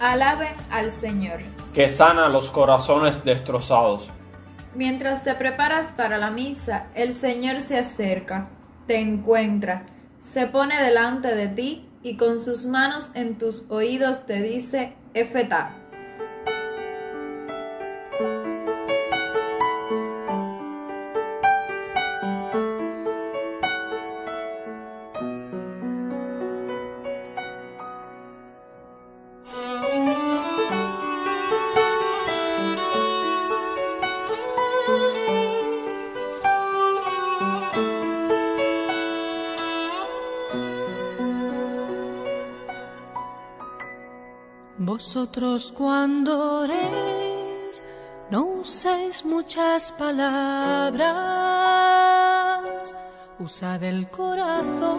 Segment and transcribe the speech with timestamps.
[0.00, 1.40] Alaben al Señor.
[1.72, 4.08] que sana los corazones destrozados.
[4.74, 8.48] Mientras te preparas para la misa, el Señor se acerca,
[8.86, 9.86] te encuentra,
[10.20, 15.83] se pone delante de ti y con sus manos en tus oídos te dice, Efetá.
[45.14, 47.80] Vosotros cuando oréis,
[48.32, 51.06] no uséis muchas palabras,
[53.38, 54.98] usad el corazón,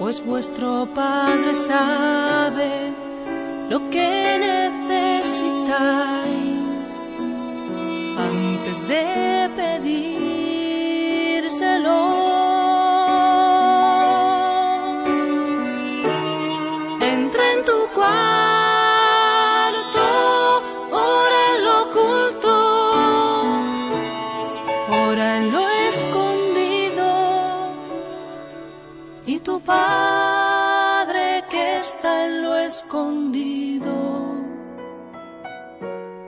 [0.00, 2.92] pues vuestro Padre sabe
[3.70, 4.36] lo que
[4.88, 5.70] necesitáis
[8.18, 10.27] antes de pedírselo.
[25.08, 27.06] Ora en lo escondido,
[29.24, 33.86] y tu Padre que está en lo escondido,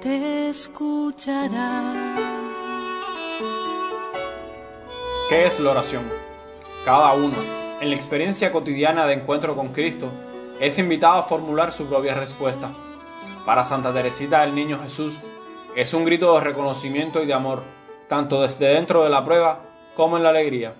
[0.00, 1.82] te escuchará.
[5.28, 6.10] ¿Qué es la oración?
[6.86, 7.36] Cada uno,
[7.80, 10.08] en la experiencia cotidiana de encuentro con Cristo,
[10.58, 12.70] es invitado a formular su propia respuesta.
[13.44, 15.20] Para Santa Teresita del Niño Jesús,
[15.76, 17.62] es un grito de reconocimiento y de amor,
[18.10, 19.60] tanto desde dentro de la prueba
[19.94, 20.74] como en la alegría.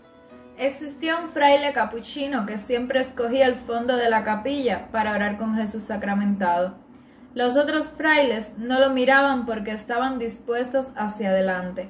[0.58, 5.54] Existió un fraile capuchino que siempre escogía el fondo de la capilla para orar con
[5.54, 6.74] Jesús sacramentado.
[7.34, 11.88] Los otros frailes no lo miraban porque estaban dispuestos hacia adelante.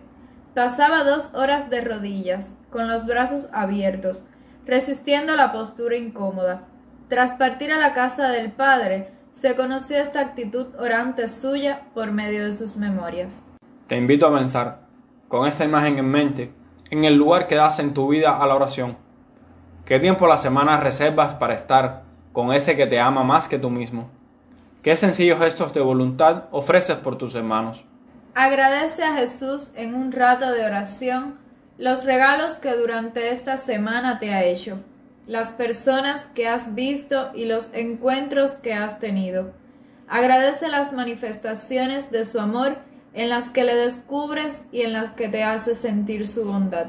[0.55, 4.27] Pasaba dos horas de rodillas, con los brazos abiertos,
[4.67, 6.65] resistiendo la postura incómoda.
[7.09, 12.45] Tras partir a la casa del Padre, se conoció esta actitud orante suya por medio
[12.45, 13.43] de sus memorias.
[13.87, 14.90] Te invito a pensar,
[15.31, 16.53] con esta imagen en mente,
[16.91, 18.99] en el lugar que das en tu vida a la oración.
[19.85, 22.03] ¿Qué tiempo la semana reservas para estar
[22.33, 24.11] con ese que te ama más que tú mismo?
[24.83, 27.85] ¿Qué sencillos gestos de voluntad ofreces por tus hermanos?
[28.35, 31.39] Agradece a Jesús en un rato de oración
[31.79, 34.81] los regalos que durante esta semana te ha hecho,
[35.29, 39.53] las personas que has visto y los encuentros que has tenido.
[40.09, 42.79] Agradece las manifestaciones de su amor
[43.13, 46.89] en las que le descubres y en las que te hace sentir su bondad.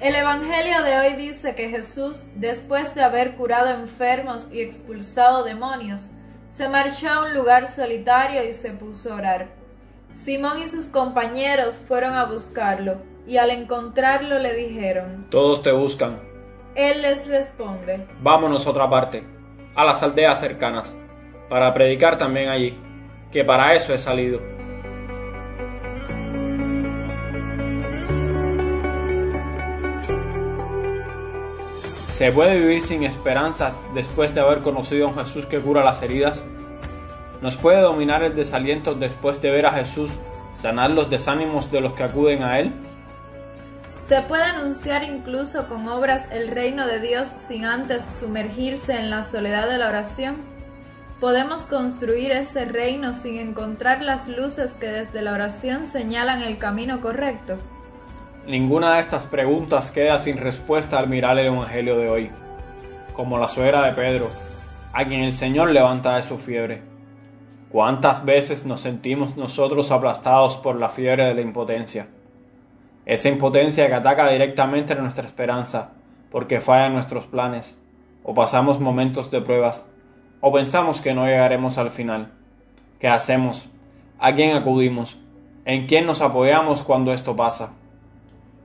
[0.00, 6.10] El Evangelio de hoy dice que Jesús, después de haber curado enfermos y expulsado demonios,
[6.50, 9.63] se marchó a un lugar solitario y se puso a orar.
[10.14, 16.20] Simón y sus compañeros fueron a buscarlo, y al encontrarlo le dijeron, Todos te buscan.
[16.76, 19.24] Él les responde, Vámonos a otra parte,
[19.74, 20.94] a las aldeas cercanas,
[21.48, 22.78] para predicar también allí,
[23.32, 24.40] que para eso he salido.
[32.12, 36.00] ¿Se puede vivir sin esperanzas después de haber conocido a un Jesús que cura las
[36.02, 36.46] heridas?
[37.44, 40.18] ¿Nos puede dominar el desaliento después de ver a Jesús
[40.54, 42.72] sanar los desánimos de los que acuden a Él?
[44.08, 49.22] Se puede anunciar incluso con obras el reino de Dios sin antes sumergirse en la
[49.22, 50.36] soledad de la oración.
[51.20, 57.02] Podemos construir ese reino sin encontrar las luces que desde la oración señalan el camino
[57.02, 57.58] correcto.
[58.46, 62.30] Ninguna de estas preguntas queda sin respuesta al mirar el Evangelio de hoy,
[63.12, 64.30] como la suegra de Pedro,
[64.94, 66.93] a quien el Señor levanta de su fiebre.
[67.74, 72.06] ¿Cuántas veces nos sentimos nosotros aplastados por la fiebre de la impotencia?
[73.04, 75.90] Esa impotencia que ataca directamente nuestra esperanza,
[76.30, 77.76] porque falla nuestros planes,
[78.22, 79.84] o pasamos momentos de pruebas,
[80.40, 82.30] o pensamos que no llegaremos al final.
[83.00, 83.68] ¿Qué hacemos?
[84.20, 85.18] ¿A quién acudimos?
[85.64, 87.72] ¿En quién nos apoyamos cuando esto pasa?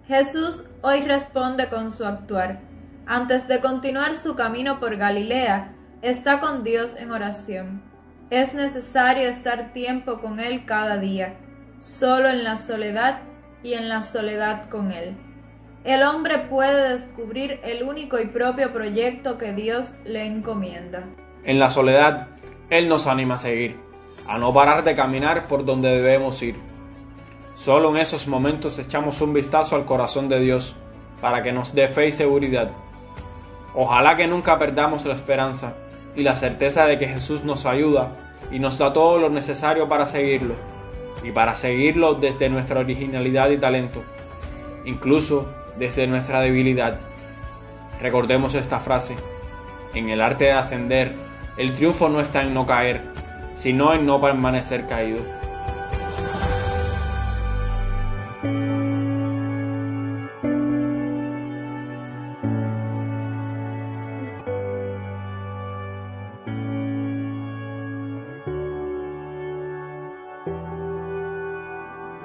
[0.07, 2.59] Jesús hoy responde con su actuar.
[3.07, 5.73] Antes de continuar su camino por Galilea,
[6.03, 7.88] está con Dios en oración.
[8.29, 11.33] Es necesario estar tiempo con Él cada día,
[11.79, 13.21] solo en la soledad
[13.63, 15.17] y en la soledad con Él.
[15.83, 21.05] El hombre puede descubrir el único y propio proyecto que Dios le encomienda.
[21.43, 22.27] En la soledad,
[22.69, 23.79] Él nos anima a seguir,
[24.27, 26.55] a no parar de caminar por donde debemos ir.
[27.55, 30.75] Solo en esos momentos echamos un vistazo al corazón de Dios
[31.19, 32.69] para que nos dé fe y seguridad.
[33.73, 35.73] Ojalá que nunca perdamos la esperanza
[36.19, 38.09] y la certeza de que Jesús nos ayuda
[38.51, 40.55] y nos da todo lo necesario para seguirlo,
[41.23, 44.03] y para seguirlo desde nuestra originalidad y talento,
[44.85, 46.99] incluso desde nuestra debilidad.
[48.01, 49.15] Recordemos esta frase,
[49.93, 51.15] en el arte de ascender,
[51.57, 53.01] el triunfo no está en no caer,
[53.55, 55.38] sino en no permanecer caído.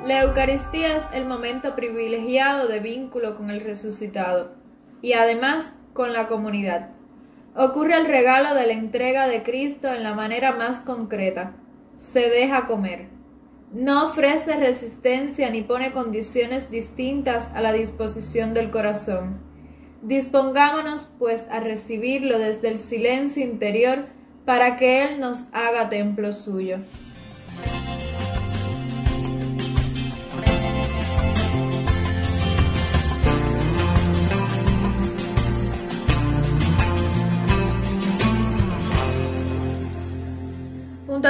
[0.04, 4.52] La Eucaristía es el momento privilegiado de vínculo con el resucitado
[5.00, 6.90] y además con la comunidad.
[7.56, 11.54] Ocurre el regalo de la entrega de Cristo en la manera más concreta.
[11.96, 13.08] Se deja comer.
[13.72, 19.40] No ofrece resistencia ni pone condiciones distintas a la disposición del corazón.
[20.02, 24.04] Dispongámonos, pues, a recibirlo desde el silencio interior
[24.44, 26.80] para que Él nos haga templo suyo.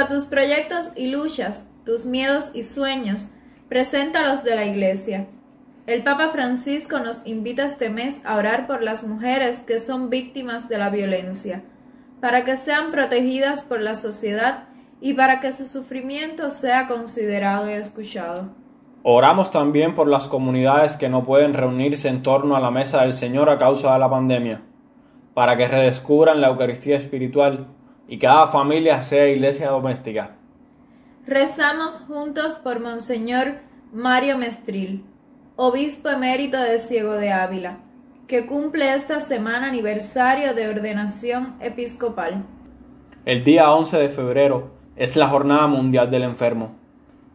[0.07, 3.31] Tus proyectos y luchas, tus miedos y sueños,
[3.67, 5.27] preséntalos de la Iglesia.
[5.87, 10.69] El Papa Francisco nos invita este mes a orar por las mujeres que son víctimas
[10.69, 11.63] de la violencia,
[12.21, 14.65] para que sean protegidas por la sociedad
[15.01, 18.49] y para que su sufrimiento sea considerado y escuchado.
[19.01, 23.13] Oramos también por las comunidades que no pueden reunirse en torno a la mesa del
[23.13, 24.61] Señor a causa de la pandemia,
[25.33, 27.67] para que redescubran la Eucaristía espiritual
[28.07, 30.35] y cada familia sea iglesia doméstica.
[31.27, 33.55] Rezamos juntos por Monseñor
[33.91, 35.03] Mario Mestril,
[35.55, 37.79] obispo emérito de Ciego de Ávila,
[38.27, 42.43] que cumple esta semana aniversario de ordenación episcopal.
[43.25, 46.75] El día 11 de febrero es la Jornada Mundial del Enfermo.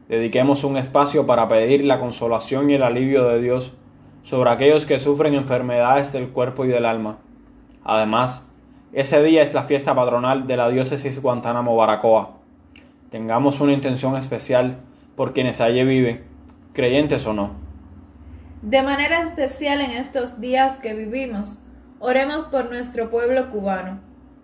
[0.09, 3.75] Dediquemos un espacio para pedir la consolación y el alivio de Dios
[4.23, 7.19] sobre aquellos que sufren enfermedades del cuerpo y del alma.
[7.85, 8.47] Además,
[8.93, 12.31] ese día es la fiesta patronal de la diócesis Guantánamo Baracoa.
[13.11, 14.79] Tengamos una intención especial
[15.17, 16.25] por quienes allí viven,
[16.73, 17.51] creyentes o no.
[18.63, 21.63] De manera especial en estos días que vivimos,
[21.99, 24.01] oremos por nuestro pueblo cubano,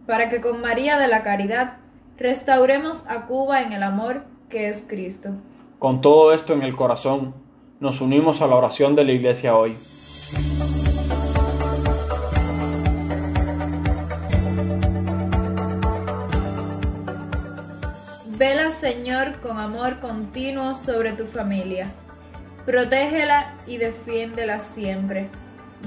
[0.06, 1.78] para que con María de la Caridad
[2.16, 5.30] restauremos a Cuba en el amor que es Cristo.
[5.78, 7.34] Con todo esto en el corazón,
[7.80, 9.76] nos unimos a la oración de la Iglesia hoy.
[18.66, 21.92] Vela, Señor, con amor continuo sobre tu familia.
[22.64, 25.30] Protégela y defiéndela siempre,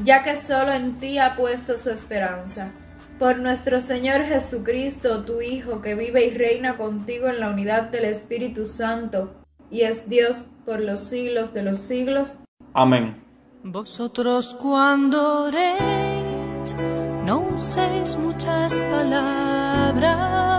[0.05, 2.71] ya que solo en ti ha puesto su esperanza.
[3.17, 8.05] Por nuestro Señor Jesucristo, tu Hijo, que vive y reina contigo en la unidad del
[8.05, 9.33] Espíritu Santo,
[9.69, 12.39] y es Dios por los siglos de los siglos.
[12.73, 13.21] Amén.
[13.63, 16.77] Vosotros cuando oréis,
[17.25, 20.58] no uséis muchas palabras,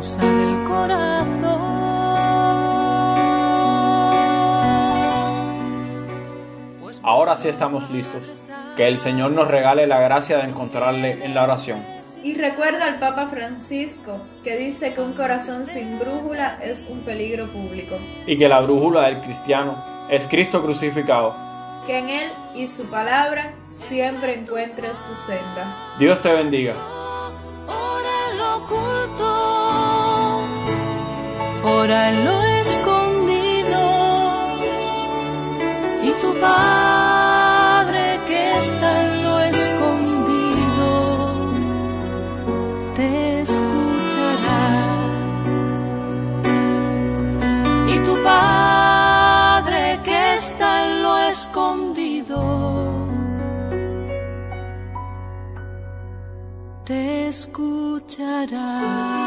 [0.00, 1.60] usad el corazón.
[6.80, 8.48] Pues Ahora sí estamos listos.
[8.76, 11.84] Que el Señor nos regale la gracia de encontrarle en la oración.
[12.22, 17.50] Y recuerda al Papa Francisco, que dice que un corazón sin brújula es un peligro
[17.52, 21.34] público, Y que la brújula del cristiano es Cristo crucificado.
[21.86, 25.74] que en Él y su palabra siempre encuentres tu senda.
[25.98, 26.74] Dios te bendiga.
[31.80, 33.82] Ora en lo escondido,
[36.08, 40.90] y tu Padre que está en lo escondido
[42.96, 44.66] te escuchará.
[47.92, 52.40] Y tu Padre que está en lo escondido
[56.84, 59.19] te escuchará.